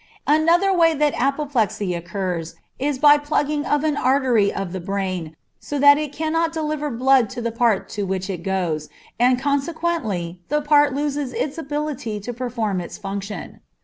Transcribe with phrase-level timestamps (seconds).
[0.25, 5.77] Another way that apoplexy occurs is by plugging of an artery of the brain, so
[5.77, 10.59] that it cannot deliver blood to the part to which it goes, and consequently the
[10.63, 13.59] part loses its ability to perform its function.